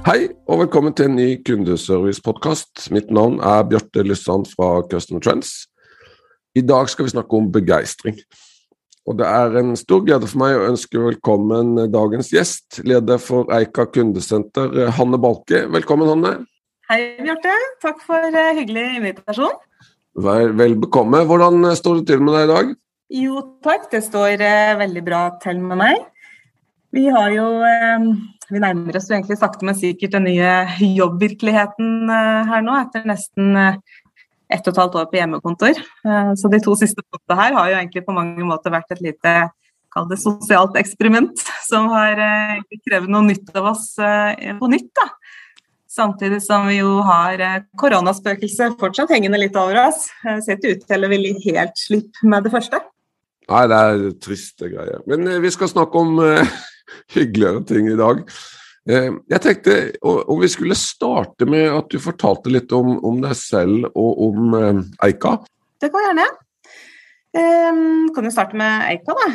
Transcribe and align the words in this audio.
Hei 0.00 0.30
og 0.48 0.62
velkommen 0.62 0.94
til 0.96 1.10
en 1.10 1.18
ny 1.18 1.26
kundeservice-podkast. 1.44 2.86
Mitt 2.94 3.10
navn 3.12 3.34
er 3.44 3.66
Bjarte 3.68 4.00
Lysand 4.00 4.46
fra 4.48 4.80
Customer 4.88 5.20
Trends. 5.20 5.50
I 6.56 6.62
dag 6.64 6.88
skal 6.88 7.04
vi 7.04 7.12
snakke 7.12 7.36
om 7.36 7.50
begeistring. 7.52 8.16
Og 9.04 9.18
det 9.18 9.26
er 9.28 9.58
en 9.60 9.74
stor 9.76 10.00
glede 10.06 10.24
for 10.30 10.40
meg 10.40 10.56
å 10.56 10.70
ønske 10.70 11.02
velkommen 11.04 11.74
dagens 11.92 12.32
gjest, 12.32 12.80
leder 12.88 13.20
for 13.20 13.52
Eika 13.52 13.84
kundesenter, 13.92 14.88
Hanne 14.96 15.20
Balke. 15.20 15.66
Velkommen, 15.68 16.08
Hanne. 16.08 16.32
Hei, 16.88 17.02
Bjarte. 17.20 17.52
Takk 17.84 18.00
for 18.00 18.24
uh, 18.24 18.50
hyggelig 18.56 18.86
invitasjon. 19.02 19.60
Vel, 20.24 20.56
vel 20.56 20.80
bekomme. 20.80 21.26
Hvordan 21.28 21.60
eh, 21.68 21.76
står 21.76 22.00
det 22.00 22.08
til 22.08 22.24
med 22.24 22.38
deg 22.38 22.48
i 22.48 22.52
dag? 22.54 22.74
Jo 23.20 23.44
takk, 23.60 23.90
det 23.92 24.00
står 24.08 24.40
uh, 24.40 24.80
veldig 24.80 25.04
bra 25.06 25.26
til 25.44 25.60
med 25.60 25.84
meg. 25.84 26.08
Vi 26.96 27.04
har 27.12 27.30
jo 27.36 27.50
uh, 27.60 28.08
Vi 28.50 28.62
nærmer 28.62 28.98
oss 28.98 29.08
jo 29.10 29.16
egentlig 29.16 29.38
sakte, 29.40 29.66
men 29.66 29.78
sikkert 29.78 30.16
den 30.16 30.26
nye 30.26 30.52
jobbvirkeligheten 30.98 32.10
her 32.50 32.64
nå, 32.66 32.76
etter 32.82 33.06
nesten 33.08 33.56
ett 34.50 34.66
og 34.66 34.72
et 34.72 34.80
halvt 34.82 34.98
år 34.98 35.08
på 35.10 35.20
hjemmekontor. 35.20 35.78
Så 36.34 36.50
de 36.50 36.58
to 36.64 36.74
siste 36.78 37.04
månedene 37.04 37.38
her 37.38 37.54
har 37.54 37.70
jo 37.70 37.78
egentlig 37.78 38.02
på 38.08 38.16
mange 38.16 38.46
måter 38.48 38.74
vært 38.74 38.90
et 38.96 39.04
lite 39.04 39.34
kall 39.94 40.08
det 40.10 40.18
sosialt 40.22 40.74
eksperiment 40.78 41.44
som 41.66 41.86
har 41.94 42.18
krevd 42.82 43.10
noe 43.10 43.28
nytt 43.28 43.54
av 43.54 43.70
oss 43.70 43.92
på 43.94 44.72
nytt. 44.74 44.90
da. 44.98 45.06
Samtidig 45.90 46.38
som 46.42 46.68
vi 46.70 46.76
jo 46.76 47.00
har 47.02 47.40
eh, 47.42 47.62
koronaspøkelset 47.80 48.76
fortsatt 48.78 49.10
hengende 49.10 49.40
litt 49.42 49.56
over 49.58 49.88
oss. 49.88 50.04
Ser 50.22 50.54
ikke 50.54 50.76
ut 50.76 50.84
til 50.86 51.06
å 51.06 51.10
ville 51.10 51.32
helt 51.42 51.80
slippe 51.82 52.30
med 52.30 52.46
det 52.46 52.52
første. 52.54 52.78
Nei, 53.50 53.62
det 53.66 53.78
er 53.88 54.04
triste 54.22 54.70
greier. 54.70 55.00
Men 55.10 55.26
eh, 55.26 55.40
vi 55.42 55.50
skal 55.50 55.72
snakke 55.72 55.98
om 55.98 56.20
hyggeligere 57.14 57.64
ting 57.68 57.90
i 57.90 57.98
dag. 57.98 58.22
Uh, 58.90 59.20
jeg 59.30 59.44
tenkte 59.44 59.78
om 60.02 60.40
vi 60.40 60.50
skulle 60.50 60.78
starte 60.78 61.48
med 61.48 61.68
at 61.68 61.90
du 61.92 62.00
fortalte 62.02 62.52
litt 62.52 62.72
om, 62.76 62.96
om 63.06 63.20
deg 63.22 63.36
selv 63.38 63.90
og 63.94 64.22
om 64.30 64.54
uh, 64.56 64.84
Eika. 65.06 65.38
Det 65.80 65.90
kan 65.92 66.04
jeg 66.04 66.12
gjerne. 66.12 66.30
Um, 67.30 68.08
kan 68.10 68.26
jo 68.26 68.32
starte 68.34 68.58
med 68.58 68.88
Eika, 68.90 69.14
da. 69.14 69.28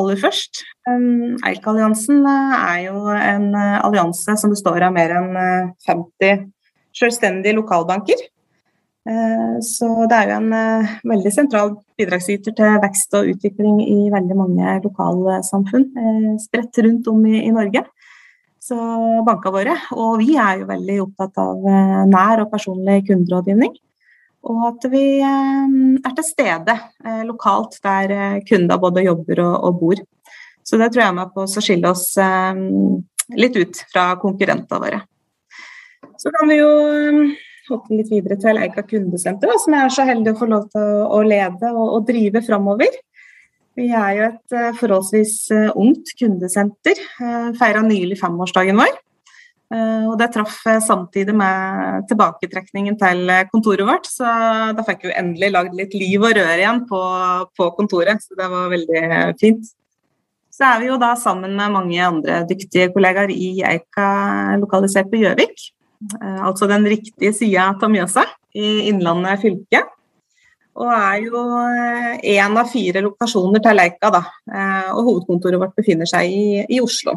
Aller 0.00 0.20
først. 0.20 0.62
Eika-alliansen 0.88 2.22
er 2.24 2.86
jo 2.86 3.02
en 3.12 3.50
allianse 3.58 4.38
som 4.40 4.54
består 4.54 4.86
av 4.86 4.94
mer 4.96 5.12
enn 5.18 5.36
50 5.84 6.46
selvstendige 6.96 7.58
lokalbanker. 7.58 8.22
Så 9.64 9.86
det 10.10 10.16
er 10.18 10.28
jo 10.28 10.34
en 10.36 10.88
veldig 11.08 11.30
sentral 11.32 11.70
bidragsyter 11.96 12.52
til 12.52 12.74
vekst 12.82 13.14
og 13.16 13.30
utvikling 13.30 13.78
i 13.80 14.10
veldig 14.12 14.36
mange 14.36 14.74
lokalsamfunn 14.84 15.86
spredt 16.42 16.80
rundt 16.84 17.08
om 17.08 17.22
i, 17.24 17.46
Norge. 17.54 17.86
Så 18.60 18.76
banka 19.24 19.54
våre, 19.54 19.78
og 19.96 20.18
vi 20.20 20.36
er 20.36 20.60
jo 20.60 20.68
veldig 20.68 20.98
opptatt 21.06 21.40
av 21.40 21.64
nær 22.10 22.44
og 22.44 22.50
personlig 22.52 23.00
kunderådgivning. 23.08 23.72
Og 24.46 24.60
at 24.68 24.86
vi 24.92 25.02
eh, 25.24 25.72
er 25.98 26.14
til 26.14 26.26
stede 26.26 26.74
eh, 27.04 27.22
lokalt 27.26 27.78
der 27.84 28.14
eh, 28.14 28.38
kunder 28.46 28.78
både 28.80 29.04
jobber 29.06 29.42
og, 29.44 29.80
bor. 29.80 30.00
Så 30.62 30.78
det 30.78 30.92
tror 30.92 31.02
jeg 31.02 31.10
er 31.10 31.18
med 31.18 31.34
på 31.34 31.44
å 31.44 31.64
skille 31.64 31.88
oss 31.88 32.10
litt 33.40 33.54
ut 33.56 33.78
fra 33.88 34.10
konkurrentene 34.20 34.82
våre. 34.82 34.98
Så 36.20 36.28
kan 36.34 36.50
vi 36.50 36.58
jo 36.58 36.72
hoppe 37.70 37.98
litt 37.98 38.12
videre 38.12 38.38
til 38.40 38.60
Eika 38.60 38.84
kundesenter, 38.86 39.52
som 39.62 39.76
jeg 39.76 39.86
er 39.86 39.94
så 39.94 40.06
heldig 40.08 40.34
å 40.34 40.38
få 40.40 40.48
lov 40.50 40.70
til 40.72 41.02
å 41.08 41.20
lede 41.26 41.72
og, 41.74 41.84
og 41.98 42.08
drive 42.08 42.42
framover. 42.46 42.96
Vi 43.78 43.90
er 43.94 44.14
jo 44.16 44.24
et 44.26 44.56
forholdsvis 44.80 45.34
ungt 45.78 46.10
kundesenter. 46.18 46.98
Feira 47.60 47.84
nylig 47.86 48.18
femårsdagen 48.18 48.80
vår. 48.80 48.96
Eh, 49.68 50.04
og 50.08 50.14
det 50.16 50.30
traff 50.32 50.62
eh, 50.64 50.78
samtidig 50.80 51.34
med 51.36 52.06
tilbaketrekningen 52.08 52.94
til 52.96 53.32
kontoret 53.50 53.84
vårt, 53.84 54.06
så 54.08 54.28
da 54.72 54.84
fikk 54.86 55.04
vi 55.10 55.16
endelig 55.20 55.50
lagd 55.52 55.74
litt 55.76 55.96
liv 55.96 56.22
og 56.22 56.32
røre 56.38 56.56
igjen 56.56 56.86
på, 56.88 57.00
på, 57.52 57.68
kontoret. 57.76 58.24
Så 58.24 58.38
det 58.38 58.48
var 58.48 58.72
veldig 58.72 59.02
fint. 59.40 59.74
Så 60.58 60.64
er 60.70 60.80
vi 60.80 60.88
jo 60.88 60.96
da 60.98 61.12
sammen 61.20 61.52
med 61.58 61.74
mange 61.74 61.98
andre 62.02 62.40
dyktige 62.48 62.88
kollegaer 62.94 63.30
i 63.30 63.58
Eika 63.68 64.08
lokalisert 64.58 65.12
på 65.12 65.20
Gjøvik. 65.20 65.68
Eh, 66.06 66.42
altså 66.46 66.68
den 66.70 66.86
riktige 66.88 67.32
sida 67.36 67.70
av 67.74 67.92
Mjøsa 67.92 68.26
i 68.58 68.88
Innlandet 68.90 69.42
fylke. 69.44 69.84
Og 70.78 70.92
er 70.94 71.24
jo 71.24 71.40
én 72.22 72.60
av 72.60 72.68
fire 72.70 73.02
lokasjoner 73.02 73.62
til 73.64 73.74
Leika, 73.74 74.12
da. 74.14 74.20
Og 74.94 75.08
hovedkontoret 75.08 75.58
vårt 75.58 75.74
befinner 75.74 76.06
seg 76.06 76.30
i, 76.30 76.60
i 76.70 76.78
Oslo. 76.78 77.16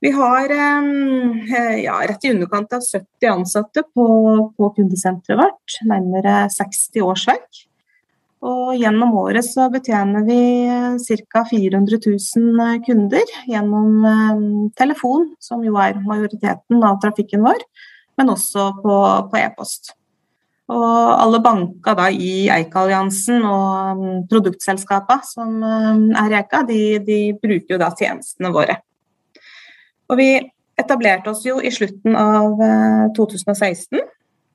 Vi 0.00 0.10
har 0.12 0.50
eh, 0.52 1.78
ja, 1.82 1.96
rett 2.06 2.24
i 2.24 2.30
underkant 2.30 2.74
av 2.76 2.84
70 2.84 3.30
ansatte 3.30 3.82
på, 3.94 4.06
på 4.56 4.68
kundesenteret 4.76 5.40
vårt. 5.40 5.78
Nærmere 5.88 6.44
60 6.52 7.00
årsverk. 7.06 7.62
Og 8.44 8.74
gjennom 8.76 9.14
året 9.16 9.46
så 9.46 9.70
betjener 9.72 10.24
vi 10.26 10.38
ca. 11.32 11.42
400 11.48 11.98
000 12.04 12.80
kunder 12.84 13.36
gjennom 13.48 14.04
eh, 14.04 14.42
telefon, 14.76 15.30
som 15.40 15.64
jo 15.64 15.78
er 15.80 16.02
majoriteten 16.04 16.84
av 16.84 16.98
trafikken 17.00 17.46
vår, 17.46 17.62
men 18.20 18.32
også 18.32 18.68
på, 18.82 18.96
på 19.30 19.40
e-post. 19.40 19.94
Og 20.66 20.84
alle 20.84 21.38
banker 21.40 21.94
da 21.96 22.08
i 22.10 22.48
Eika-alliansen 22.50 23.44
og 23.46 24.02
produktselskapa 24.26 25.20
produktselskapene 25.22 25.28
som 25.30 25.62
er 25.62 26.34
i 26.34 26.38
Eika, 26.40 26.64
de, 26.66 26.80
de 27.06 27.20
bruker 27.38 27.76
jo 27.76 27.80
da 27.80 27.92
tjenestene 27.94 28.50
våre. 28.52 28.80
Og 30.10 30.18
vi 30.18 30.28
etablerte 30.76 31.30
oss 31.30 31.44
jo 31.46 31.60
i 31.62 31.70
slutten 31.72 32.18
av 32.18 32.58
2016. 33.16 34.02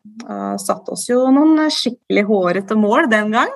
Eh, 0.01 0.51
og 0.55 0.61
satte 0.61 0.95
oss 0.95 1.07
jo 1.09 1.23
noen 1.33 1.69
skikkelig 1.73 2.25
hårete 2.29 2.77
mål 2.79 3.09
den 3.11 3.33
gang. 3.35 3.51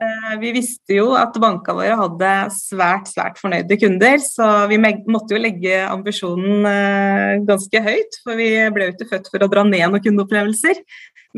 Eh, 0.00 0.34
vi 0.40 0.54
visste 0.56 0.96
jo 0.96 1.10
at 1.18 1.36
bankene 1.36 1.76
våre 1.76 1.98
hadde 1.98 2.32
svært 2.56 3.10
svært 3.10 3.38
fornøyde 3.40 3.76
kunder, 3.82 4.16
så 4.24 4.48
vi 4.70 4.80
måtte 4.80 5.36
jo 5.36 5.42
legge 5.42 5.82
ambisjonen 5.86 6.66
eh, 6.70 7.38
ganske 7.48 7.84
høyt. 7.86 8.20
For 8.24 8.40
vi 8.40 8.50
ble 8.74 8.88
jo 8.88 8.96
ikke 8.96 9.10
født 9.14 9.32
for 9.32 9.44
å 9.44 9.50
dra 9.52 9.66
ned 9.68 9.86
noen 9.86 10.04
kundeopplevelser, 10.04 10.80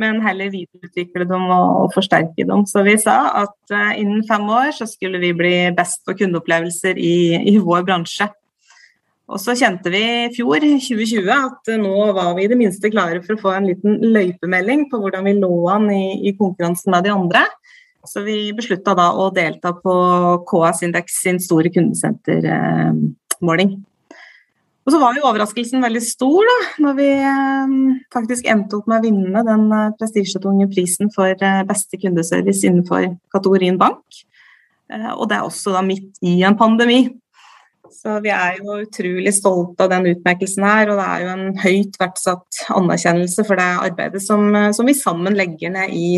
men 0.00 0.22
heller 0.24 0.52
videreutvikle 0.54 1.26
dem 1.28 1.50
og 1.52 1.90
forsterke 1.92 2.46
dem. 2.48 2.62
Så 2.70 2.84
vi 2.86 2.96
sa 3.02 3.18
at 3.42 3.74
innen 4.00 4.22
fem 4.28 4.46
år 4.48 4.70
så 4.78 4.86
skulle 4.88 5.20
vi 5.20 5.34
bli 5.36 5.56
best 5.76 6.00
på 6.06 6.16
kundeopplevelser 6.22 6.96
i, 6.96 7.16
i 7.52 7.58
vår 7.60 7.84
bransje. 7.90 8.30
Og 9.30 9.38
så 9.40 9.54
kjente 9.56 9.90
vi 9.92 10.02
i 10.02 10.32
fjor, 10.34 10.58
2020, 10.82 11.30
at 11.30 11.68
nå 11.80 12.12
var 12.16 12.34
vi 12.36 12.42
i 12.44 12.50
det 12.50 12.58
minste 12.58 12.90
klare 12.92 13.22
for 13.24 13.34
å 13.36 13.42
få 13.44 13.50
en 13.54 13.68
liten 13.70 13.92
løypemelding 14.12 14.80
på 14.90 14.98
hvordan 15.00 15.24
vi 15.28 15.38
lå 15.38 15.54
an 15.72 15.86
i, 15.94 16.28
i 16.28 16.34
konkurransen 16.38 16.90
med 16.92 17.02
de 17.06 17.10
andre. 17.14 17.42
Så 18.02 18.20
vi 18.26 18.52
beslutta 18.56 18.94
da 18.98 19.12
å 19.14 19.30
delta 19.34 19.72
på 19.78 19.92
KS 20.48 20.82
Index 20.88 21.22
sin 21.22 21.38
store 21.40 21.70
kundesentermåling. 21.72 23.70
Og 24.82 24.90
så 24.90 24.98
var 24.98 25.14
jo 25.14 25.22
overraskelsen 25.28 25.84
veldig 25.84 26.02
stor 26.02 26.42
da, 26.48 26.56
når 26.82 26.94
vi 26.98 27.08
eh, 27.14 27.74
faktisk 28.14 28.48
endte 28.50 28.80
opp 28.80 28.88
med 28.90 28.98
å 28.98 29.04
vinne 29.04 29.44
den 29.46 29.68
eh, 29.76 29.92
prestisjetunge 29.98 30.66
prisen 30.72 31.12
for 31.14 31.30
eh, 31.30 31.62
beste 31.68 32.00
kundeservice 32.02 32.66
innenfor 32.66 33.06
kategorien 33.34 33.78
bank. 33.78 34.02
Og 34.92 35.24
det 35.30 35.38
er 35.38 35.46
også 35.46 35.72
da 35.72 35.80
midt 35.86 36.18
i 36.20 36.42
en 36.44 36.56
pandemi. 36.58 37.06
Så 37.92 38.16
vi 38.24 38.30
er 38.32 38.56
jo 38.58 38.78
utrolig 38.82 39.34
stolte 39.36 39.84
av 39.84 39.92
den 39.92 40.08
utmerkelsen 40.14 40.64
her, 40.64 40.90
og 40.90 40.98
det 41.00 41.08
er 41.08 41.24
jo 41.24 41.34
en 41.34 41.60
høyt 41.60 41.98
verdsatt 42.00 42.62
anerkjennelse 42.72 43.44
for 43.48 43.60
det 43.60 43.68
arbeidet 43.88 44.22
som, 44.24 44.48
som, 44.72 44.88
vi 44.88 44.96
sammen 44.96 45.36
legger 45.36 45.74
ned 45.74 45.92
i 45.92 46.08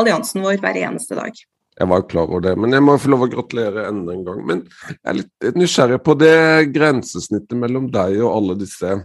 alliansen 0.00 0.44
vår 0.44 0.58
hver 0.62 0.80
eneste 0.80 1.18
dag. 1.18 1.36
Jeg 1.78 1.90
var 1.92 2.08
klar 2.10 2.26
over 2.26 2.42
det, 2.42 2.56
men 2.58 2.74
jeg 2.74 2.82
må 2.82 2.96
få 2.98 3.12
lov 3.12 3.28
å 3.28 3.30
gratulere 3.30 3.86
enda 3.86 4.16
en 4.16 4.24
gang. 4.26 4.40
Men 4.48 4.64
jeg 4.88 4.98
er 5.12 5.18
litt 5.20 5.60
nysgjerrig 5.60 6.00
på 6.02 6.16
det 6.18 6.38
grensesnittet 6.74 7.54
mellom 7.60 7.86
deg 7.94 8.18
og 8.24 8.32
alle 8.32 8.56
disse, 8.58 8.96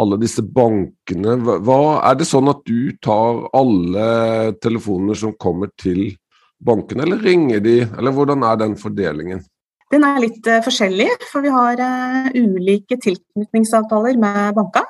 alle 0.00 0.18
disse 0.18 0.42
bankene. 0.42 1.36
Hva, 1.62 1.78
er 2.10 2.18
det 2.18 2.26
sånn 2.26 2.50
at 2.50 2.64
du 2.66 2.90
tar 3.04 3.44
alle 3.54 4.08
telefoner 4.58 5.20
som 5.20 5.36
kommer 5.38 5.70
til 5.78 6.08
bankene, 6.58 7.06
eller 7.06 7.22
ringer 7.22 7.62
de, 7.62 7.78
eller 7.86 8.18
hvordan 8.18 8.42
er 8.50 8.58
den 8.64 8.76
fordelingen? 8.80 9.44
Den 9.90 10.06
er 10.06 10.20
litt 10.22 10.46
uh, 10.46 10.60
forskjellig, 10.62 11.08
for 11.30 11.42
vi 11.44 11.52
har 11.54 11.80
uh, 11.82 12.30
ulike 12.36 12.98
tilknytningsavtaler 13.02 14.18
med 14.22 14.54
banka. 14.58 14.84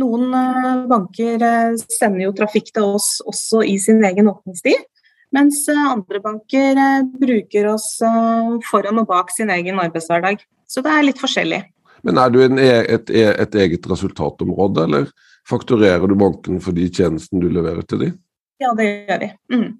Noen 0.00 0.30
uh, 0.32 0.86
banker 0.90 1.42
sender 1.90 2.28
jo 2.28 2.36
trafikk 2.38 2.70
til 2.76 2.94
oss 2.94 3.18
også 3.26 3.64
i 3.66 3.74
sin 3.82 4.02
egen 4.06 4.30
åpningstid. 4.30 4.86
Mens 5.34 5.62
andre 5.70 6.18
banker 6.22 6.78
bruker 7.20 7.68
oss 7.70 8.00
foran 8.66 8.98
og 8.98 9.06
bak 9.06 9.28
sin 9.30 9.52
egen 9.54 9.78
arbeidshverdag. 9.78 10.40
Så 10.66 10.82
det 10.82 10.90
er 10.90 11.06
litt 11.06 11.22
forskjellig. 11.22 11.60
Men 12.06 12.18
er 12.18 12.32
du 12.32 12.40
en, 12.42 12.58
e, 12.58 12.70
et, 12.96 13.12
e, 13.12 13.26
et, 13.28 13.54
eget 13.54 13.86
resultatområde, 13.90 14.86
eller 14.88 15.06
fakturerer 15.48 16.06
du 16.08 16.16
banken 16.18 16.60
for 16.64 16.76
de 16.76 16.88
tjenestene 16.88 17.42
du 17.42 17.50
leverer 17.52 17.84
til 17.86 18.04
dem? 18.06 18.18
Ja, 18.60 18.72
det 18.76 18.88
gjør 18.88 19.22
vi. 19.22 19.30
Mm. 19.54 19.70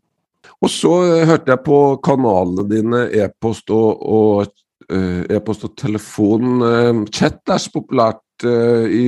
Og 0.60 0.72
så 0.72 0.94
eh, 1.06 1.26
hørte 1.28 1.54
jeg 1.54 1.64
på 1.66 1.80
kanalene 2.04 2.66
dine 2.68 3.04
e-post 3.22 3.72
og, 3.74 4.02
og, 4.04 4.54
uh, 4.92 5.22
e-post 5.30 5.66
og 5.68 5.76
telefon. 5.78 6.62
Uh, 6.62 7.04
chat 7.14 7.40
er 7.48 7.60
så 7.62 7.72
populært 7.74 8.24
i, 8.40 9.04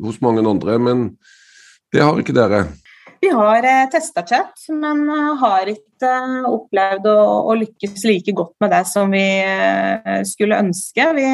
hos 0.00 0.22
mange 0.24 0.40
andre, 0.48 0.78
men 0.80 1.00
det 1.92 2.00
har 2.00 2.16
ikke 2.16 2.32
dere? 2.32 2.62
Vi 3.20 3.28
har 3.28 3.66
eh, 3.68 3.82
testa 3.92 4.22
chat, 4.24 4.54
men 4.72 5.02
har 5.36 5.68
ikke 5.68 6.12
opplevd 6.48 7.10
å, 7.12 7.18
å, 7.50 7.56
lykkes 7.60 8.06
like 8.08 8.32
godt 8.36 8.54
med 8.64 8.72
det 8.72 8.80
som 8.88 9.12
vi 9.12 9.26
skulle 10.24 10.62
ønske. 10.64 11.10
Vi 11.18 11.28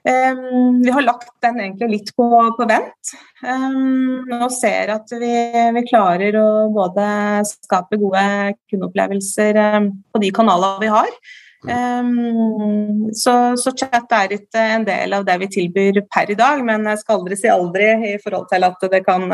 Um, 0.00 0.80
vi 0.80 0.90
har 0.90 1.04
lagt 1.04 1.34
den 1.44 1.58
egentlig 1.60 1.88
litt 1.90 2.10
på, 2.16 2.26
på 2.56 2.66
vent. 2.68 3.12
Um, 3.44 4.24
og 4.38 4.48
ser 4.54 4.94
at 4.94 5.12
vi, 5.12 5.34
vi, 5.76 5.82
klarer 5.90 6.38
å 6.40 6.48
både 6.72 7.04
skape 7.44 7.98
gode 8.00 8.24
kundeopplevelser 8.70 9.60
um, 9.76 9.90
på 10.08 10.22
de 10.24 10.32
kanalene 10.36 10.80
vi 10.80 10.90
har. 10.94 11.14
Så, 11.60 13.32
så, 13.60 13.70
chat 13.76 14.14
er 14.16 14.32
ikke 14.32 14.62
en 14.78 14.86
del 14.86 15.12
av 15.12 15.26
det 15.28 15.34
vi 15.42 15.48
tilbyr 15.58 15.98
per 16.08 16.30
i 16.32 16.36
dag, 16.38 16.62
men 16.64 16.88
jeg 16.88 17.02
skal 17.02 17.18
aldri 17.18 17.36
si 17.36 17.50
aldri 17.52 17.90
i 18.08 18.14
forhold 18.22 18.46
til 18.48 18.64
at 18.64 18.86
det 18.94 19.02
kan, 19.04 19.26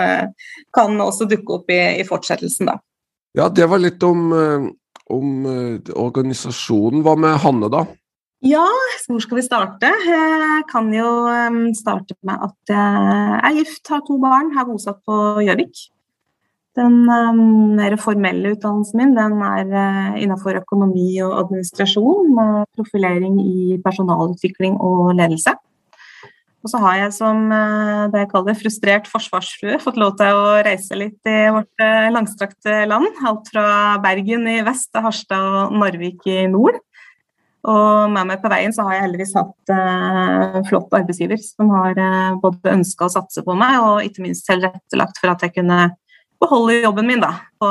kan 0.75 0.99
også 1.05 1.29
dukke 1.31 1.61
opp 1.61 1.71
i, 1.71 1.79
i, 2.01 2.03
fortsettelsen. 2.09 2.73
da. 2.73 2.81
Ja, 3.39 3.47
det 3.53 3.69
var 3.71 3.79
litt 3.79 4.03
om, 4.03 4.27
eh, 4.33 4.67
om 5.13 5.47
eh, 5.53 5.95
organisasjonen. 5.95 7.07
Hva 7.07 7.15
med 7.21 7.39
Hanne, 7.45 7.71
da? 7.71 7.85
Ja, 8.47 8.67
hvor 9.09 9.19
skal 9.23 9.41
vi 9.41 9.43
starte? 9.43 9.89
Jeg 10.07 10.65
kan 10.71 10.93
jo 10.95 11.09
um, 11.27 11.61
starte 11.75 12.15
med 12.27 12.39
at 12.47 12.71
jeg 12.71 13.41
er 13.49 13.57
gift, 13.59 13.83
har 13.91 14.05
to 14.07 14.21
barn, 14.23 14.53
er 14.55 14.69
bosatt 14.69 15.01
på 15.09 15.43
Gjøvik. 15.43 15.81
Den 16.77 17.09
um, 17.09 17.75
mer 17.79 17.97
formelle 17.99 18.53
utdannelsen 18.55 19.01
min 19.01 19.15
den 19.17 19.41
er 19.43 19.71
uh, 19.73 20.19
innenfor 20.21 20.61
økonomi 20.61 21.09
og 21.25 21.39
administrasjon, 21.41 22.35
med 22.37 22.69
profilering 22.77 23.41
i 23.43 23.81
personalutvikling 23.83 24.77
og 24.85 25.15
ledelse. 25.17 25.57
Og 26.67 26.71
så 26.71 26.81
har 26.83 27.01
jeg 27.01 27.15
som 27.17 27.47
uh, 27.51 28.07
det 28.13 28.27
jeg 28.27 28.31
kaller 28.31 28.59
frustrert 28.59 29.11
forsvarsfrue 29.11 29.81
fått 29.87 29.99
lov 30.03 30.15
til 30.21 30.39
å 30.39 30.57
reise 30.67 30.99
litt 30.99 31.33
i 31.33 31.39
vårt 31.55 31.83
uh, 31.83 32.13
langstrakte 32.15 32.85
land. 32.93 33.11
Alt 33.27 33.51
fra 33.55 33.69
Bergen 34.05 34.47
i 34.55 34.61
vest 34.67 34.93
til 34.93 35.07
Harstad 35.09 35.63
og 35.65 35.81
Narvik 35.81 36.29
i 36.31 36.45
nord. 36.53 36.79
Og 37.67 38.13
med 38.15 38.29
meg 38.29 38.43
på 38.43 38.51
veien 38.53 38.75
så 38.75 38.87
har 38.87 38.97
jeg 38.97 39.07
heldigvis 39.09 39.35
hatt 39.35 39.75
eh, 39.75 40.59
flott 40.69 40.93
arbeidsgiver 40.95 41.41
som 41.43 41.73
har 41.75 41.99
eh, 41.99 42.39
både 42.43 42.75
ønska 42.77 43.09
å 43.09 43.15
satse 43.17 43.43
på 43.47 43.57
meg, 43.59 43.79
og 43.83 44.07
ikke 44.07 44.23
minst 44.23 44.47
tilrettelagt 44.47 45.19
for 45.23 45.35
at 45.35 45.43
jeg 45.43 45.57
kunne 45.59 45.89
beholde 46.43 46.81
jobben 46.83 47.09
min, 47.09 47.23
da. 47.23 47.33
På 47.59 47.69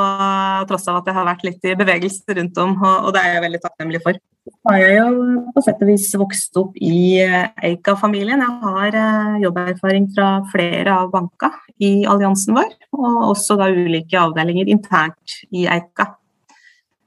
tross 0.68 0.88
av 0.90 1.00
at 1.00 1.08
jeg 1.08 1.16
har 1.16 1.28
vært 1.28 1.44
litt 1.46 1.68
i 1.68 1.76
bevegelse 1.78 2.36
rundt 2.38 2.58
om, 2.62 2.74
og, 2.80 3.08
og 3.08 3.14
det 3.14 3.22
er 3.22 3.36
jeg 3.36 3.44
veldig 3.46 3.62
takknemlig 3.62 4.02
for. 4.04 4.18
Så 4.46 4.70
har 4.70 4.78
jeg 4.78 4.98
jo 4.98 5.38
på 5.54 5.62
sett 5.64 5.80
og 5.82 5.88
vis 5.90 6.06
vokst 6.20 6.60
opp 6.60 6.76
i 6.78 6.98
eh, 7.22 7.48
Eika-familien. 7.70 8.42
Jeg 8.44 8.60
har 8.66 8.98
eh, 9.00 9.40
jobberfaring 9.46 10.10
fra 10.14 10.28
flere 10.52 11.00
av 11.00 11.10
banka 11.14 11.50
i 11.82 12.04
alliansen 12.08 12.54
vår, 12.58 12.76
og 12.94 13.18
også 13.32 13.58
da 13.58 13.72
ulike 13.74 14.20
avdelinger 14.20 14.70
internt 14.70 15.40
i 15.50 15.66
Eika. 15.70 16.12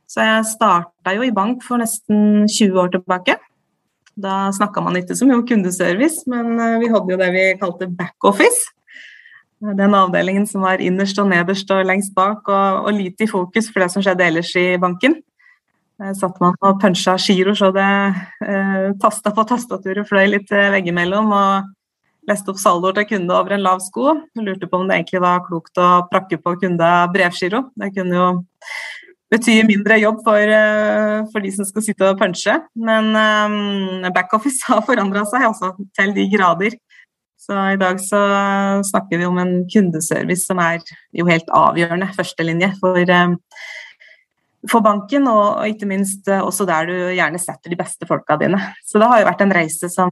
Så 0.10 0.26
jeg 0.26 0.48
starta 0.50 1.14
jo 1.14 1.26
i 1.26 1.34
bank 1.34 1.62
for 1.66 1.82
nesten 1.82 2.48
20 2.50 2.82
år 2.82 2.92
tilbake. 2.96 3.38
Da 4.20 4.50
snakka 4.56 4.82
man 4.84 4.98
ikke 5.00 5.16
så 5.16 5.28
mye 5.28 5.38
om 5.40 5.46
kundeservice, 5.48 6.26
men 6.30 6.58
eh, 6.58 6.80
vi 6.82 6.90
hadde 6.92 7.14
jo 7.14 7.20
det 7.22 7.30
vi 7.36 7.46
kalte 7.62 7.88
backoffice. 8.00 8.74
Den 9.60 9.96
avdelingen 9.96 10.48
som 10.48 10.64
var 10.64 10.82
innerst 10.82 11.20
og 11.20 11.28
nederst 11.30 11.72
og 11.76 11.86
lengst 11.88 12.14
bak, 12.16 12.48
og, 12.48 12.86
og 12.88 12.96
lite 12.96 13.28
i 13.28 13.32
fokus 13.32 13.68
for 13.70 13.84
det 13.84 13.90
som 13.94 14.04
skjedde 14.04 14.26
ellers 14.26 14.54
i 14.60 14.70
banken. 14.82 15.20
Der 16.00 16.16
satt 16.16 16.38
man 16.40 16.56
og 16.64 16.80
punsja 16.80 17.18
giro 17.20 17.54
så 17.60 17.74
det 17.76 17.90
eh, 18.48 18.86
tasta 19.04 19.34
på 19.36 19.44
tastaturet 19.48 20.08
fløy 20.08 20.30
litt 20.32 20.54
eh, 20.56 20.72
veggimellom. 20.74 21.36
og 21.36 21.76
leste 22.30 22.52
opp 22.54 22.60
saldoer 22.62 22.94
til 23.00 23.08
kunde 23.14 23.36
over 23.36 23.56
en 23.56 23.64
lav 23.66 23.82
sko. 23.84 24.14
Lurte 24.38 24.70
på 24.70 24.80
om 24.80 24.90
det 24.90 25.00
egentlig 25.00 25.22
var 25.24 25.44
klokt 25.48 25.80
å 25.82 25.90
prakke 26.12 26.38
på 26.42 26.56
kunde 26.62 26.90
brevgiro. 27.14 27.64
Det 27.80 27.92
kunne 27.96 28.16
jo 28.16 28.28
betyr 29.34 29.66
mindre 29.68 30.00
jobb 30.02 30.22
for, 30.26 30.42
eh, 30.42 31.24
for, 31.32 31.44
de 31.44 31.54
som 31.54 31.68
skal 31.68 31.86
sitte 31.86 32.08
og 32.10 32.20
punche. 32.20 32.56
Men 32.76 33.12
um, 33.14 34.08
backoffice 34.16 34.66
har 34.70 34.86
forandra 34.88 35.26
seg 35.30 35.50
altså, 35.52 35.74
til 35.98 36.16
de 36.18 36.30
grader. 36.34 36.78
Så 37.40 37.58
i 37.74 37.80
dag 37.82 37.98
så 38.04 38.20
snakker 38.86 39.18
vi 39.18 39.26
om 39.26 39.38
en 39.42 39.54
kundeservice 39.72 40.46
som 40.46 40.60
er 40.62 40.82
jo 41.16 41.26
helt 41.30 41.48
avgjørende 41.56 42.10
førstelinje 42.14 42.74
for, 42.82 43.00
um, 43.16 43.38
for 44.70 44.86
banken, 44.86 45.26
og, 45.32 45.64
ikke 45.72 45.88
minst 45.90 46.28
også 46.30 46.68
der 46.70 46.90
du 46.90 46.94
gjerne 47.16 47.40
setter 47.42 47.72
de 47.72 47.80
beste 47.80 48.06
folka 48.10 48.38
dine. 48.38 48.60
Så 48.86 49.02
det 49.02 49.08
har 49.10 49.22
jo 49.22 49.30
vært 49.30 49.46
en 49.46 49.56
reise 49.56 49.90
som 49.94 50.12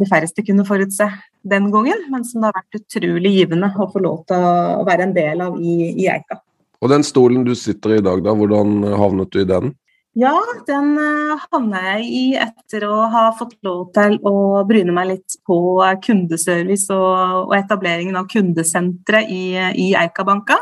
de 0.00 0.08
færreste 0.10 0.44
kunne 0.44 0.66
forutse 0.68 1.08
den 1.46 1.70
gangen, 1.72 2.08
men 2.12 2.26
som 2.26 2.42
det 2.42 2.50
har 2.50 2.58
vært 2.58 2.82
utrolig 2.82 3.32
givende 3.38 3.70
å 3.78 3.88
få 3.92 4.02
lov 4.04 4.24
til 4.28 4.44
å 4.44 4.82
være 4.88 5.08
en 5.08 5.16
del 5.16 5.46
av 5.46 5.56
i, 5.62 5.78
i 5.94 6.10
Eika. 6.10 6.42
Og 6.84 6.90
den 6.92 7.06
stolen 7.06 7.46
du 7.46 7.54
sitter 7.56 7.96
i 7.96 7.98
i 8.02 8.04
dag, 8.04 8.20
da, 8.20 8.34
hvordan 8.36 8.84
havnet 9.00 9.32
du 9.32 9.40
i 9.40 9.48
den? 9.48 9.72
Ja, 10.14 10.34
den 10.68 10.92
uh, 11.00 11.40
havna 11.48 11.80
jeg 11.96 12.04
i 12.06 12.24
etter 12.38 12.84
å 12.86 13.00
ha 13.10 13.24
fått 13.34 13.56
lov 13.66 13.88
til 13.96 14.20
å 14.22 14.62
bryne 14.68 14.92
meg 14.94 15.08
litt 15.08 15.38
på 15.48 15.56
kundeservice 16.04 16.92
og, 16.94 17.48
og 17.48 17.56
etableringen 17.56 18.20
av 18.20 18.28
kundesenteret 18.30 19.32
i, 19.32 19.56
i 19.80 19.88
Eikabanka. 19.98 20.60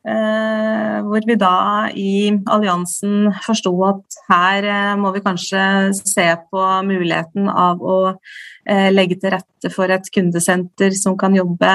Eh, 0.00 0.94
hvor 1.04 1.26
vi 1.28 1.34
da 1.36 1.90
i 1.92 2.30
alliansen 2.48 3.26
forsto 3.44 3.74
at 3.84 4.16
her 4.30 4.64
eh, 4.64 4.94
må 4.96 5.10
vi 5.12 5.20
kanskje 5.20 5.60
se 5.98 6.24
på 6.48 6.62
muligheten 6.88 7.50
av 7.52 7.84
å 7.84 7.98
eh, 8.08 8.88
legge 8.94 9.18
til 9.20 9.34
rette 9.34 9.68
for 9.74 9.92
et 9.92 10.08
kundesenter 10.14 10.96
som 10.96 11.18
kan 11.20 11.36
jobbe 11.36 11.74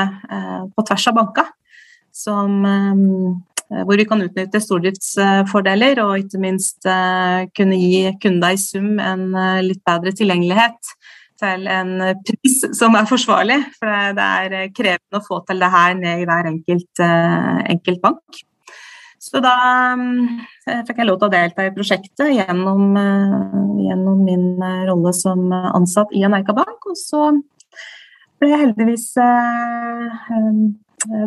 på 0.74 0.88
tvers 0.90 1.06
av 1.12 1.20
banka. 1.20 1.46
Som 2.16 2.66
Eh, 2.66 3.55
hvor 3.70 3.98
vi 3.98 4.06
kan 4.06 4.22
utnytte 4.22 4.62
stordriftsfordeler 4.62 6.00
og 6.04 6.20
ikke 6.22 6.42
minst 6.42 6.86
eh, 6.90 7.46
kunne 7.58 7.78
gi 7.80 8.12
kunder 8.22 8.54
i 8.54 8.62
sum 8.62 9.00
en 9.02 9.28
eh, 9.34 9.64
litt 9.66 9.82
bedre 9.88 10.14
tilgjengelighet 10.16 10.92
til 11.42 11.66
en 11.68 11.96
pris 12.24 12.60
som 12.78 12.96
er 12.96 13.08
forsvarlig. 13.10 13.58
For 13.80 14.14
det 14.16 14.26
er 14.26 14.70
krevende 14.76 15.20
å 15.20 15.26
få 15.26 15.42
til 15.48 15.60
det 15.64 15.72
her 15.74 15.98
ned 15.98 16.22
i 16.22 16.28
hver 16.30 16.48
enkelt, 16.48 17.02
enkelt 17.74 18.00
bank. 18.06 18.40
Så 19.20 19.42
da 19.44 19.58
fikk 20.88 21.02
jeg 21.02 21.10
lov 21.10 21.20
til 21.20 21.28
å 21.28 21.34
delta 21.34 21.66
i 21.66 21.74
prosjektet 21.76 22.32
gjennom, 22.38 22.96
gjennom 23.84 24.24
min 24.24 24.64
rolle 24.88 25.12
som 25.18 25.52
ansatt 25.52 26.16
i 26.16 26.24
en 26.24 26.38
Eika-bank. 26.40 26.88
Og 26.88 26.96
så 26.96 27.28
ble 28.40 28.54
jeg 28.54 28.64
heldigvis 28.64 29.10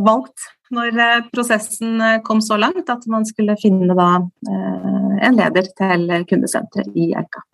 valgt 0.07 0.49
når 0.75 0.99
eh, 1.01 1.21
prosessen 1.33 2.01
eh, 2.01 2.19
kom 2.25 2.41
så 2.45 2.59
langt 2.61 2.91
at 2.93 3.07
man 3.11 3.27
skulle 3.29 3.57
finne 3.61 3.95
da, 3.97 4.09
eh, 4.49 5.15
en 5.29 5.39
leder 5.39 5.71
til 5.79 6.11
kundesenteret 6.29 6.99
i 6.99 7.13
Erka. 7.17 7.45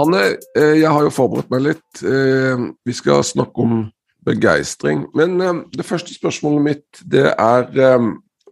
Hanne, 0.00 0.20
jeg 0.56 0.88
har 0.88 1.02
jo 1.04 1.12
forberedt 1.12 1.50
meg 1.52 1.60
litt. 1.60 2.00
Vi 2.00 2.94
skal 2.96 3.20
snakke 3.26 3.60
om 3.60 3.82
begeistring. 4.24 5.02
Men 5.12 5.36
det 5.74 5.84
første 5.84 6.14
spørsmålet 6.16 6.64
mitt 6.64 7.02
det 7.04 7.26
er 7.34 7.68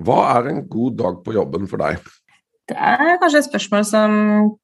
hva 0.04 0.18
er 0.34 0.50
en 0.50 0.60
god 0.68 0.98
dag 1.00 1.22
på 1.24 1.38
jobben 1.38 1.64
for 1.70 1.80
deg? 1.80 2.04
Det 2.68 2.76
er 2.76 3.16
kanskje 3.16 3.40
et 3.40 3.48
spørsmål 3.48 3.84
som 3.88 4.14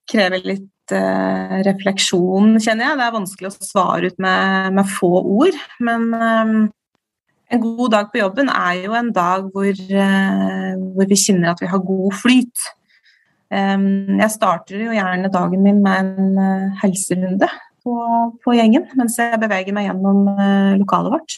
krever 0.09 0.43
litt 0.45 0.93
uh, 0.93 1.57
refleksjon, 1.65 2.59
kjenner 2.61 2.91
jeg. 2.91 2.97
Det 2.99 3.05
er 3.07 3.15
vanskelig 3.15 3.49
å 3.49 3.65
svare 3.65 4.11
ut 4.11 4.19
med, 4.21 4.75
med 4.77 4.91
få 4.93 5.09
ord. 5.21 5.57
Men 5.81 6.11
um, 6.13 6.51
en 7.49 7.63
god 7.63 7.95
dag 7.95 8.11
på 8.11 8.21
jobben 8.21 8.51
er 8.53 8.83
jo 8.83 8.93
en 8.97 9.09
dag 9.15 9.47
hvor, 9.55 9.71
uh, 9.73 10.73
hvor 10.93 11.09
vi 11.09 11.17
kjenner 11.17 11.53
at 11.55 11.63
vi 11.63 11.71
har 11.71 11.81
god 11.87 12.19
flyt. 12.21 12.67
Um, 13.49 14.19
jeg 14.21 14.35
starter 14.35 14.85
jo 14.85 14.93
gjerne 14.93 15.33
dagen 15.33 15.65
min 15.65 15.81
med 15.85 16.05
en 16.05 16.37
uh, 16.37 16.77
helserunde 16.83 17.49
på, 17.85 17.97
på, 18.41 18.55
gjengen 18.57 18.87
mens 18.97 19.17
jeg 19.21 19.37
beveger 19.41 19.73
meg 19.73 19.89
gjennom 19.89 20.29
lokalet 20.77 21.17
vårt. 21.17 21.37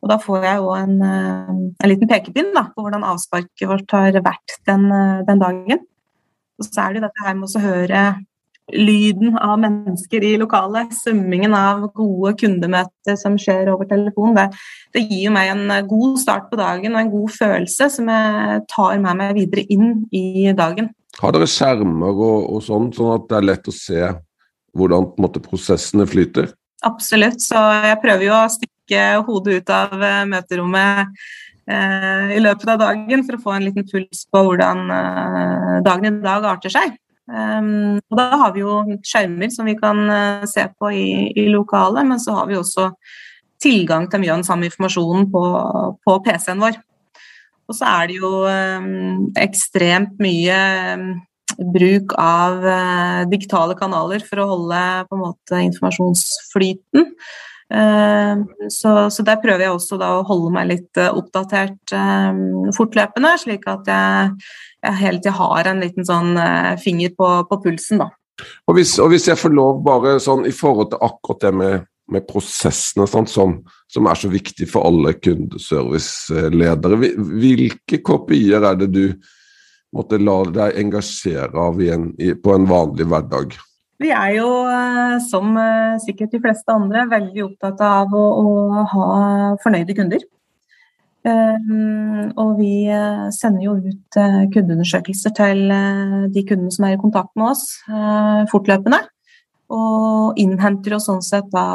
Og 0.00 0.08
da 0.08 0.16
får 0.20 0.44
jeg 0.48 0.60
jo 0.62 0.72
en, 0.72 0.96
en 1.04 1.88
liten 1.88 2.08
pekepinn 2.08 2.54
da, 2.56 2.70
på 2.72 2.80
hvordan 2.80 3.04
avsparket 3.04 3.68
vårt 3.68 3.92
har 3.92 4.16
vært 4.24 4.54
den, 4.68 4.86
den 5.28 5.42
dagen. 5.42 5.82
Og 6.60 6.68
så 6.68 6.84
er 6.84 6.96
det 6.96 7.06
dette 7.06 7.24
her 7.26 7.38
med 7.38 7.48
å 7.48 7.62
høre 7.64 8.02
lyden 8.74 9.34
av 9.38 9.58
mennesker 9.60 10.24
i 10.24 10.36
lokalet, 10.38 10.92
summingen 10.94 11.54
av 11.56 11.88
gode 11.96 12.34
kundemøter 12.40 13.18
som 13.18 13.34
skjer 13.40 13.70
over 13.72 13.88
telefon, 13.90 14.36
det, 14.36 14.46
det, 14.94 15.04
gir 15.08 15.26
jo 15.26 15.34
meg 15.34 15.50
en 15.50 15.74
god 15.90 16.20
start 16.22 16.48
på 16.52 16.58
dagen 16.60 16.94
og 16.94 17.02
en 17.02 17.12
god 17.12 17.34
følelse 17.34 17.90
som 17.96 18.10
jeg 18.12 18.62
tar 18.70 19.02
med 19.02 19.20
meg 19.22 19.36
videre 19.38 19.66
inn 19.74 20.04
i 20.14 20.52
dagen. 20.56 20.92
Har 21.20 21.34
dere 21.34 21.50
skjermer 21.50 22.14
og, 22.14 22.46
og 22.54 22.64
sånn, 22.64 22.92
sånn 22.94 23.14
at 23.16 23.28
det 23.30 23.40
er 23.40 23.48
lett 23.50 23.68
å 23.70 23.74
se 23.74 24.00
hvordan 24.78 25.10
måte, 25.20 25.42
prosessene 25.42 26.06
flyter? 26.06 26.52
Absolutt, 26.86 27.42
så 27.44 27.60
jeg 27.84 27.98
prøver 28.00 28.28
jo 28.28 28.36
å 28.38 28.48
stikke 28.54 29.02
hodet 29.26 29.60
ut 29.60 29.72
av 29.74 29.92
uh, 29.98 30.22
møterommet 30.30 31.10
uh, 31.68 32.28
i 32.34 32.40
løpet 32.42 32.72
av 32.72 32.80
dagen 32.80 33.24
for 33.26 33.36
å 33.36 33.42
få 33.44 33.54
en 33.56 33.66
liten 33.68 33.86
puls 33.88 34.24
på 34.30 34.42
hvordan 34.46 34.84
uh, 34.90 35.76
dagen 35.86 36.08
i 36.10 36.24
dag 36.24 36.46
arter 36.52 36.72
seg. 36.72 36.94
Um, 37.30 38.00
og 38.10 38.18
da 38.18 38.26
har 38.40 38.54
vi 38.56 38.64
jo 38.64 38.80
skjermer 39.06 39.52
som 39.54 39.68
vi 39.68 39.76
kan 39.78 40.02
uh, 40.10 40.46
se 40.50 40.66
på 40.74 40.92
i, 40.94 41.08
i 41.38 41.48
lokalet, 41.52 42.06
men 42.08 42.22
så 42.22 42.38
har 42.40 42.50
vi 42.50 42.58
også 42.58 42.90
tilgang 43.60 44.08
til 44.10 44.22
mye 44.22 44.32
av 44.32 44.40
den 44.40 44.48
samme 44.48 44.70
informasjonen 44.70 45.28
på, 45.32 45.42
på 46.06 46.16
PC-en 46.26 46.62
vår. 46.62 46.78
Og 47.70 47.76
så 47.76 47.86
er 47.86 48.08
det 48.10 48.16
jo 48.18 48.30
ekstremt 49.38 50.16
mye 50.18 50.56
bruk 51.70 52.16
av 52.18 52.64
digitale 53.30 53.76
kanaler 53.78 54.24
for 54.26 54.42
å 54.42 54.48
holde 54.56 54.80
på 55.06 55.14
en 55.14 55.22
måte 55.22 55.60
informasjonsflyten. 55.68 57.06
Uh, 57.70 58.42
så, 58.66 59.06
så, 59.14 59.22
der 59.26 59.38
prøver 59.42 59.68
jeg 59.68 59.74
også 59.76 60.00
å 60.02 60.24
holde 60.26 60.50
meg 60.56 60.70
litt 60.72 60.98
uh, 60.98 61.12
oppdatert 61.14 61.94
fortløpende, 62.74 63.36
slik 63.38 63.68
at 63.70 63.90
jeg 63.90 64.34
jeg 64.80 64.96
hele 64.96 65.20
tida 65.20 65.34
har 65.36 65.68
en 65.68 65.82
liten 65.82 66.06
sånn 66.08 66.38
finger 66.80 67.10
på, 67.12 67.26
på 67.50 67.56
pulsen, 67.66 68.00
da. 68.00 68.06
Og 68.68 68.76
hvis, 68.78 68.94
og 69.02 69.12
hvis, 69.12 69.28
jeg 69.28 69.38
får 69.40 69.52
lov, 69.52 69.82
bare 69.84 70.18
sånn 70.22 70.46
i 70.48 70.54
forhold 70.54 70.92
til 70.92 71.02
akkurat 71.04 71.44
det 71.44 71.52
med, 71.56 71.86
med 72.10 72.26
prosessene 72.28 73.06
sånn, 73.10 73.28
som, 73.30 73.56
som, 73.90 74.08
er 74.10 74.18
så 74.18 74.30
viktig 74.32 74.68
for 74.70 74.88
alle 74.88 75.14
kundeserviceledere, 75.18 77.00
hvilke 77.42 78.00
kopier 78.06 78.66
er 78.70 78.80
det 78.80 78.90
du 78.94 79.04
måtte 79.96 80.20
la 80.22 80.38
deg 80.46 80.78
engasjere 80.84 81.66
av 81.66 81.80
en, 81.82 82.12
på 82.14 82.54
en 82.54 82.68
vanlig 82.70 83.08
hverdag? 83.10 83.58
Vi 84.00 84.08
er 84.16 84.34
jo, 84.38 84.48
eh, 84.64 85.18
som 85.28 85.56
eh, 85.60 85.98
sikkert 86.00 86.32
de 86.32 86.40
fleste 86.40 86.72
andre, 86.72 87.04
veldig 87.10 87.42
opptatt 87.50 87.80
av 87.84 88.14
å, 88.16 88.26
å 88.40 88.84
ha 88.94 89.08
fornøyde 89.60 89.96
kunder. 89.98 90.24
Um, 91.20 92.30
og 92.40 92.54
vi 92.56 92.88
sender 93.36 93.66
jo 93.66 93.74
ut 93.76 94.16
kundeundersøkelser 94.54 95.34
til 95.36 95.58
de 96.32 96.44
kundene 96.48 96.72
som 96.72 96.86
er 96.88 96.94
i 96.94 97.00
kontakt 97.02 97.34
med 97.36 97.50
oss 97.50 97.66
fortløpende. 98.48 99.02
Og 99.68 100.40
innhenter 100.40 100.96
jo 100.96 101.02
sånn 101.04 101.20
sett 101.20 101.52
da 101.52 101.66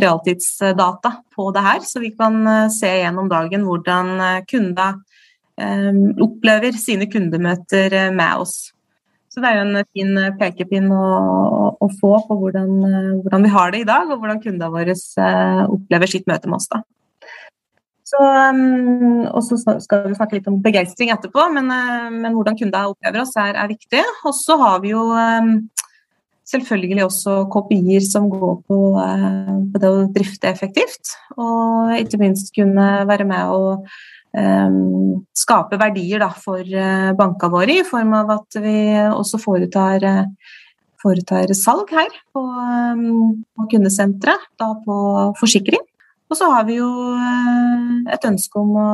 realtidsdata 0.00 1.12
på 1.36 1.50
det 1.52 1.66
her, 1.68 1.84
så 1.84 2.00
vi 2.00 2.14
kan 2.16 2.40
se 2.72 2.94
gjennom 3.02 3.28
dagen 3.28 3.68
hvordan 3.68 4.14
kunda 4.48 4.94
um, 5.60 6.06
opplever 6.30 6.72
sine 6.80 7.12
kundemøter 7.12 8.00
med 8.16 8.46
oss. 8.46 8.56
Så 9.32 9.40
det 9.40 9.48
er 9.48 9.58
jo 9.58 9.64
en 9.64 9.86
fin 9.96 10.16
pekepinn 10.36 10.90
å, 10.92 11.04
å 11.80 11.86
få 11.96 12.16
på 12.26 12.36
hvordan, 12.36 12.72
hvordan, 13.24 13.46
vi 13.46 13.52
har 13.54 13.72
det 13.72 13.80
i 13.80 13.86
dag, 13.88 14.10
og 14.12 14.20
hvordan 14.20 14.42
kundene 14.42 14.68
våre 14.74 14.96
opplever 15.72 16.10
sitt 16.12 16.28
møte 16.28 16.50
med 16.50 16.58
oss. 16.58 16.68
da. 16.68 16.82
Så, 18.12 18.20
um, 18.20 19.22
og 19.30 19.40
så 19.46 19.56
skal 19.80 20.10
vi 20.10 20.18
snakke 20.18 20.36
litt 20.36 20.50
om 20.50 20.60
begeistring 20.60 21.14
etterpå, 21.14 21.46
men, 21.54 21.72
men 22.18 22.34
hvordan 22.36 22.58
kunder 22.58 22.90
opplever 22.90 23.22
oss 23.22 23.32
er, 23.40 23.56
er 23.56 23.72
viktig. 23.72 24.02
Og 24.28 24.36
så 24.36 24.58
har 24.60 24.82
vi 24.84 24.92
jo 24.92 25.06
selvfølgelig 26.52 27.06
også 27.06 27.38
KPI-er 27.54 28.04
som 28.04 28.28
går 28.28 28.56
på, 28.68 28.80
på, 28.98 29.80
det 29.80 29.88
å 29.88 30.06
drifte 30.12 30.50
effektivt. 30.52 31.14
Og 31.40 31.94
ikke 32.02 32.20
minst 32.20 32.52
kunne 32.52 32.90
være 33.08 33.24
med 33.32 33.48
um, 33.48 33.78
skape 34.32 35.76
verdier 35.76 36.22
da, 36.22 36.30
for 36.32 36.64
uh, 36.64 37.10
banka 37.18 37.50
våre, 37.52 37.74
i 37.82 37.84
form 37.84 38.14
av 38.16 38.30
at 38.38 38.56
vi 38.64 38.76
også 39.12 39.40
foretar 39.42 40.06
foretar 41.02 41.50
salg 41.58 41.90
her 41.92 42.10
på, 42.32 42.42
på 43.58 43.66
kundesenteret, 43.74 44.44
da 44.60 44.70
på 44.84 44.96
forsikring. 45.40 45.82
Og 46.32 46.38
så 46.38 46.48
har 46.48 46.64
vi 46.64 46.78
jo 46.78 46.88
eh, 47.12 48.12
et 48.14 48.22
ønske 48.24 48.56
om 48.56 48.76
å 48.80 48.90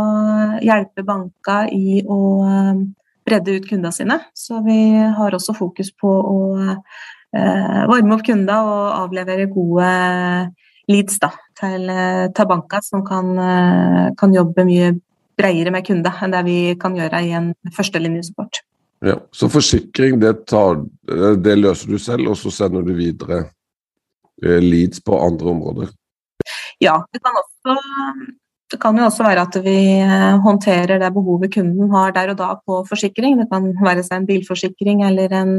hjelpe 0.65 1.05
banka 1.07 1.61
i 1.71 2.01
å 2.03 2.19
eh, 2.43 2.81
bredde 3.29 3.55
ut 3.55 3.69
kundene 3.69 3.95
sine. 3.95 4.17
Så 4.35 4.59
vi 4.65 4.81
har 4.99 5.37
også 5.37 5.55
fokus 5.55 5.93
på 5.95 6.11
å 6.11 6.39
eh, 6.67 7.83
varme 7.87 8.17
opp 8.17 8.25
kunder 8.27 8.67
og 8.67 8.97
avlevere 9.05 9.47
gode 9.53 9.91
leads 10.91 11.21
da, 11.23 11.31
til, 11.61 11.87
til 12.35 12.51
banka, 12.51 12.81
som 12.83 13.05
kan, 13.07 13.31
kan, 14.19 14.35
jobbe 14.35 14.65
mye 14.65 14.95
bredere 15.39 15.73
med 15.75 15.87
kunde 15.87 16.13
enn 16.23 16.35
det 16.35 16.43
vi 16.47 16.59
kan 16.81 16.97
gjøre 16.99 17.23
i 17.25 17.31
en 17.39 17.53
førstelinjesupport. 17.77 18.63
Ja, 19.07 19.15
så 19.31 19.47
forsikring 19.51 20.19
det, 20.19 20.33
tar, 20.51 20.83
det 21.39 21.55
løser 21.61 21.95
du 21.95 22.01
selv, 22.03 22.33
og 22.33 22.39
så 22.41 22.51
sender 22.51 22.83
du 22.83 22.97
videre 22.99 23.45
leads 24.43 25.01
på 25.05 25.19
andre 25.23 25.51
områder? 25.51 25.95
Ja, 26.79 26.95
det 27.13 27.21
kan, 27.23 27.35
også, 27.35 27.77
det 28.71 28.79
kan 28.83 28.99
jo 28.99 29.07
også 29.09 29.25
være 29.27 29.45
at 29.49 29.57
vi 29.65 29.79
eh, 29.99 30.37
håndterer 30.45 31.01
det 31.03 31.11
behovet 31.15 31.53
kunden 31.55 31.91
har 31.91 32.13
der 32.15 32.33
og 32.35 32.39
da 32.39 32.53
på 32.63 32.83
forsikring. 32.89 33.39
Det 33.41 33.49
kan 33.51 33.73
være 33.83 34.05
en 34.15 34.27
bilforsikring 34.27 35.03
eller 35.07 35.35
en, 35.41 35.55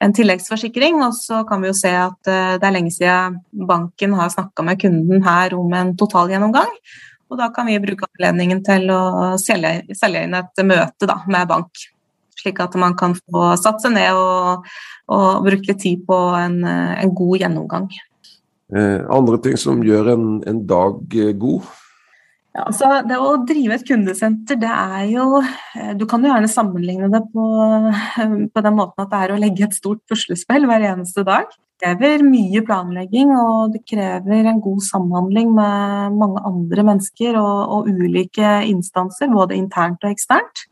en 0.00 0.16
tilleggsforsikring. 0.16 1.00
Og 1.04 1.16
så 1.16 1.44
kan 1.48 1.62
vi 1.62 1.70
jo 1.72 1.76
se 1.76 1.94
at 1.96 2.28
eh, 2.28 2.56
det 2.60 2.68
er 2.68 2.76
lenge 2.76 2.92
siden 2.92 3.40
banken 3.68 4.16
har 4.18 4.32
snakka 4.32 4.66
med 4.68 4.80
kunden 4.80 5.24
her 5.24 5.56
om 5.56 5.72
en 5.72 5.96
totalgjennomgang. 5.96 6.74
Og 7.30 7.38
da 7.38 7.48
kan 7.54 7.68
vi 7.70 7.78
bruke 7.82 8.08
anledningen 8.10 8.62
til 8.66 8.90
å 8.90 9.00
selge, 9.38 9.94
selge 9.94 10.24
inn 10.26 10.34
et 10.34 10.62
møte 10.66 11.06
da, 11.06 11.20
med 11.30 11.48
bank. 11.50 11.86
Slik 12.40 12.60
at 12.64 12.74
man 12.80 12.96
kan 12.98 13.14
få 13.20 13.52
satt 13.60 13.82
seg 13.84 13.94
ned 13.94 14.16
og, 14.16 14.66
og 15.12 15.44
bruke 15.46 15.70
litt 15.70 15.82
tid 15.82 16.02
på 16.08 16.18
en, 16.38 16.62
en 16.64 17.12
god 17.14 17.44
gjennomgang. 17.44 17.90
Eh, 18.70 18.98
andre 19.10 19.38
ting 19.42 19.56
som 19.58 19.82
gjør 19.82 20.12
en, 20.12 20.26
en 20.46 20.60
dag 20.66 21.16
eh, 21.18 21.32
god? 21.38 21.66
Ja, 22.56 22.66
så 22.74 22.88
det 23.06 23.18
Å 23.22 23.34
drive 23.46 23.76
et 23.76 23.86
kundesenter, 23.86 24.58
det 24.58 24.70
er 24.70 25.04
jo 25.12 25.26
eh, 25.40 25.92
Du 25.98 26.06
kan 26.10 26.24
jo 26.24 26.32
gjerne 26.32 26.50
sammenligne 26.50 27.10
det 27.12 27.22
på, 27.34 27.44
på 28.54 28.64
den 28.66 28.78
måten 28.78 29.04
at 29.04 29.12
det 29.12 29.20
er 29.20 29.34
å 29.34 29.40
legge 29.40 29.68
et 29.68 29.76
stort 29.76 30.02
puslespill 30.10 30.66
hver 30.66 30.86
eneste 30.92 31.24
dag. 31.26 31.52
Det 31.80 31.94
krever 31.94 32.26
mye 32.26 32.60
planlegging, 32.66 33.30
og 33.32 33.76
det 33.76 33.84
krever 33.88 34.50
en 34.50 34.58
god 34.60 34.82
samhandling 34.84 35.54
med 35.56 36.18
mange 36.18 36.42
andre 36.44 36.84
mennesker 36.90 37.38
og, 37.40 37.60
og 37.76 37.88
ulike 37.88 38.58
instanser, 38.68 39.30
både 39.32 39.56
internt 39.56 40.04
og 40.04 40.12
eksternt. 40.12 40.66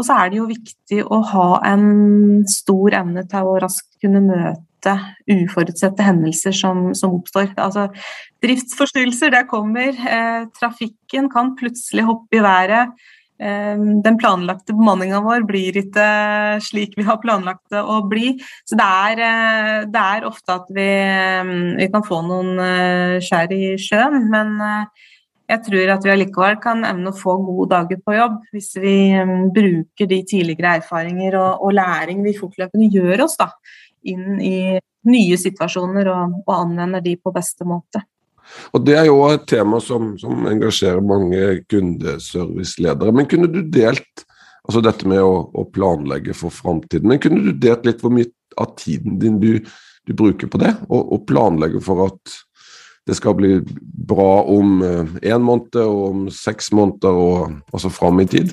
Og 0.00 0.06
så 0.08 0.16
er 0.16 0.32
det 0.32 0.40
jo 0.40 0.48
viktig 0.48 1.04
å 1.04 1.20
ha 1.30 1.46
en 1.68 1.86
stor 2.48 2.96
evne 3.02 3.22
til 3.28 3.52
å 3.52 3.58
raskt 3.62 4.00
kunne 4.02 4.24
møte 4.24 4.69
møte 4.80 4.96
uforutsette 5.28 6.02
hendelser 6.04 6.52
som, 6.52 6.92
som 6.94 7.18
oppstår. 7.18 7.52
Altså, 7.56 7.88
driftsforstyrrelser, 8.42 9.30
det 9.30 9.48
kommer. 9.48 9.92
Eh, 9.94 10.46
trafikken 10.58 11.30
kan 11.30 11.56
plutselig 11.56 12.04
hoppe 12.04 12.38
i 12.38 12.42
været. 12.42 12.94
Eh, 13.40 13.76
den 14.04 14.18
planlagte 14.20 14.74
bemanninga 14.76 15.22
vår 15.24 15.46
blir 15.48 15.76
ikke 15.80 16.60
slik 16.60 16.96
vi 16.98 17.06
har 17.06 17.20
planlagt 17.22 17.70
det 17.72 17.80
å 17.80 18.02
bli. 18.08 18.38
Så 18.64 18.76
det 18.76 18.88
er, 18.88 19.20
eh, 19.20 19.84
det 19.86 20.00
er 20.00 20.26
ofte 20.28 20.52
at 20.52 20.66
vi, 20.68 20.88
eh, 20.88 21.76
vi, 21.76 21.88
kan 21.88 22.02
få 22.02 22.22
noen 22.22 23.20
skjær 23.20 23.52
i 23.52 23.76
sjøen, 23.76 24.28
men 24.30 24.58
jeg 25.50 25.64
tror 25.66 25.90
at 25.90 26.04
vi 26.04 26.10
allikevel 26.12 26.60
kan 26.62 26.84
evne 26.84 27.10
å 27.10 27.16
få 27.16 27.34
gode 27.42 27.70
dager 27.72 27.98
på 28.06 28.14
jobb 28.14 28.36
hvis 28.52 28.76
vi 28.78 29.18
bruker 29.50 30.06
de 30.06 30.22
tidligere 30.22 30.76
erfaringer 30.78 31.34
og, 31.34 31.64
og 31.64 31.74
læring 31.74 32.22
vi 32.22 32.36
fortløpende 32.38 32.86
gjør 32.86 33.24
oss 33.24 33.34
da, 33.40 33.48
inn 34.08 34.40
i 34.40 34.78
nye 35.10 35.36
situasjoner 35.40 36.08
og, 36.12 36.40
og 36.46 36.56
anvender 36.56 37.04
de 37.04 37.16
på 37.20 37.32
beste 37.34 37.66
måte. 37.68 38.02
Og 38.74 38.84
Det 38.84 38.96
er 38.98 39.06
jo 39.08 39.20
et 39.30 39.46
tema 39.48 39.80
som, 39.82 40.14
som 40.18 40.46
engasjerer 40.50 41.04
mange 41.04 41.60
kundeserviceledere. 41.70 43.14
Men 43.14 43.28
kunne 43.30 43.50
du 43.50 43.62
delt 43.62 44.24
altså 44.66 44.82
dette 44.84 45.08
med 45.08 45.22
å, 45.22 45.46
å 45.54 45.66
planlegge 45.72 46.34
for 46.36 46.54
framtiden, 46.54 47.08
men 47.10 47.22
kunne 47.22 47.42
du 47.46 47.54
delt 47.56 47.86
litt 47.88 48.02
hvor 48.04 48.12
mye 48.14 48.28
av 48.60 48.74
tiden 48.78 49.18
din 49.22 49.38
du, 49.42 49.64
du 50.06 50.14
bruker 50.16 50.50
på 50.50 50.60
det? 50.62 50.74
Og, 50.88 51.00
og, 51.00 51.24
planlegge 51.30 51.82
for 51.84 52.04
at 52.10 52.36
det 53.08 53.16
skal 53.16 53.34
bli 53.38 53.56
bra 54.10 54.42
om 54.50 54.82
én 54.82 55.16
eh, 55.24 55.40
måned 55.40 55.78
og 55.80 56.02
om 56.10 56.26
seks 56.34 56.70
måneder 56.76 57.16
og 57.16 57.56
altså 57.72 57.90
fram 57.92 58.20
i 58.22 58.28
tid? 58.30 58.52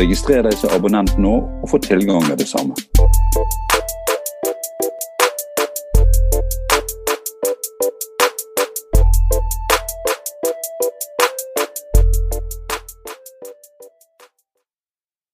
Registrer 0.00 0.40
deg 0.46 0.54
som 0.56 0.72
abonnent 0.72 1.18
nå 1.20 1.34
og 1.60 1.66
få 1.68 1.78
tilgang 1.84 2.24
med 2.24 2.38
det 2.40 2.46
samme. 2.48 2.72